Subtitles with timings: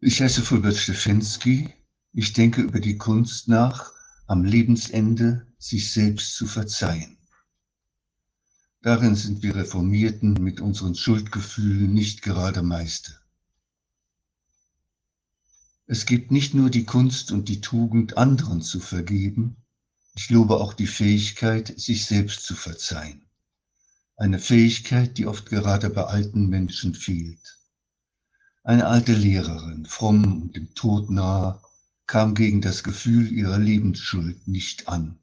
[0.00, 1.74] Ich heiße Fulbert Stefensky.
[2.12, 3.92] Ich denke über die Kunst nach,
[4.28, 7.18] am Lebensende sich selbst zu verzeihen.
[8.80, 13.12] Darin sind wir Reformierten mit unseren Schuldgefühlen nicht gerade Meister.
[15.86, 19.56] Es gibt nicht nur die Kunst und die Tugend, anderen zu vergeben,
[20.14, 23.28] ich lobe auch die Fähigkeit, sich selbst zu verzeihen.
[24.16, 27.57] Eine Fähigkeit, die oft gerade bei alten Menschen fehlt.
[28.62, 31.60] Eine alte Lehrerin, fromm und dem Tod nahe,
[32.06, 35.18] kam gegen das Gefühl ihrer Lebensschuld nicht an.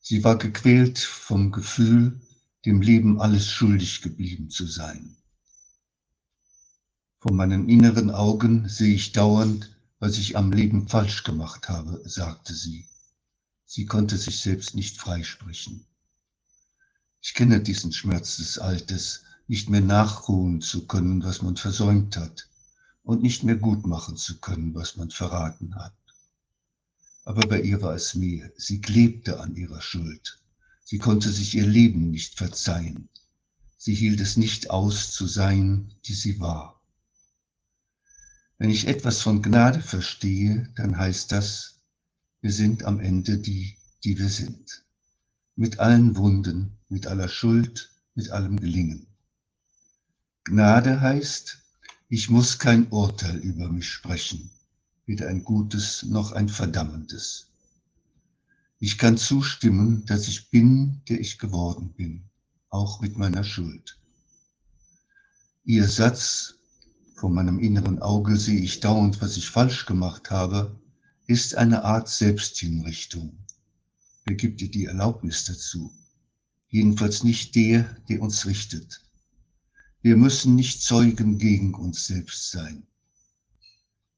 [0.00, 2.20] Sie war gequält vom Gefühl,
[2.64, 5.16] dem Leben alles schuldig geblieben zu sein.
[7.18, 12.54] Vor meinen inneren Augen sehe ich dauernd, was ich am Leben falsch gemacht habe, sagte
[12.54, 12.86] sie.
[13.66, 15.84] Sie konnte sich selbst nicht freisprechen.
[17.20, 22.48] Ich kenne diesen Schmerz des Alters, nicht mehr nachruhen zu können, was man versäumt hat,
[23.02, 25.92] und nicht mehr gut machen zu können, was man verraten hat.
[27.24, 28.52] Aber bei ihr war es mehr.
[28.56, 30.38] Sie klebte an ihrer Schuld.
[30.84, 33.08] Sie konnte sich ihr Leben nicht verzeihen.
[33.76, 36.80] Sie hielt es nicht aus zu sein, die sie war.
[38.56, 41.80] Wenn ich etwas von Gnade verstehe, dann heißt das,
[42.40, 44.84] wir sind am Ende die, die wir sind.
[45.56, 49.09] Mit allen Wunden, mit aller Schuld, mit allem Gelingen.
[50.44, 51.58] Gnade heißt,
[52.08, 54.50] ich muss kein Urteil über mich sprechen,
[55.04, 57.48] weder ein gutes noch ein verdammendes.
[58.78, 62.24] Ich kann zustimmen, dass ich bin, der ich geworden bin,
[62.70, 63.98] auch mit meiner Schuld.
[65.64, 66.54] Ihr Satz,
[67.16, 70.80] vor meinem inneren Auge sehe ich dauernd, was ich falsch gemacht habe,
[71.26, 73.38] ist eine Art Selbsthinrichtung.
[74.24, 75.92] Wer gibt dir die Erlaubnis dazu?
[76.70, 79.02] Jedenfalls nicht der, der uns richtet.
[80.02, 82.86] Wir müssen nicht Zeugen gegen uns selbst sein.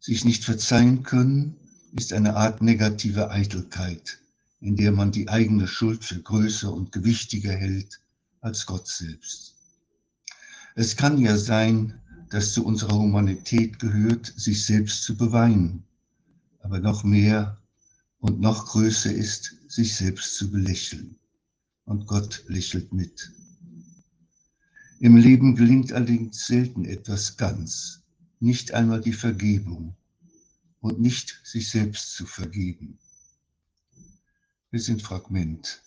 [0.00, 1.54] Sich nicht verzeihen können
[1.92, 4.18] ist eine Art negative Eitelkeit,
[4.60, 8.00] in der man die eigene Schuld für größer und gewichtiger hält
[8.40, 9.54] als Gott selbst.
[10.74, 15.84] Es kann ja sein, dass zu unserer Humanität gehört, sich selbst zu beweinen,
[16.60, 17.56] aber noch mehr
[18.18, 21.16] und noch größer ist, sich selbst zu belächeln.
[21.84, 23.30] Und Gott lächelt mit.
[25.00, 28.02] Im Leben gelingt allerdings selten etwas ganz,
[28.40, 29.94] nicht einmal die Vergebung
[30.80, 32.98] und nicht sich selbst zu vergeben.
[34.72, 35.84] Wir sind Fragment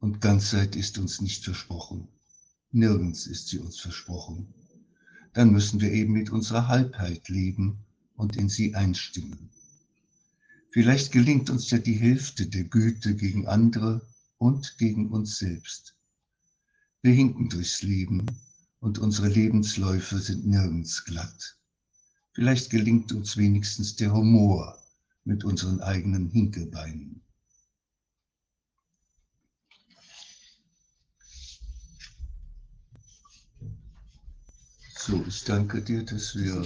[0.00, 2.08] und Ganzheit ist uns nicht versprochen.
[2.72, 4.54] Nirgends ist sie uns versprochen.
[5.34, 7.84] Dann müssen wir eben mit unserer Halbheit leben
[8.14, 9.50] und in sie einstimmen.
[10.70, 14.00] Vielleicht gelingt uns ja die Hälfte der Güte gegen andere
[14.38, 15.94] und gegen uns selbst.
[17.02, 18.24] Wir hinken durchs Leben
[18.86, 21.58] und unsere Lebensläufe sind nirgends glatt.
[22.34, 24.78] Vielleicht gelingt uns wenigstens der Humor
[25.24, 27.20] mit unseren eigenen Hinkelbeinen.
[34.96, 36.64] So, ich danke dir, dass wir